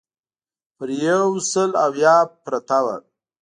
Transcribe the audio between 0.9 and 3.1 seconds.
یو سل اویا پرته وه.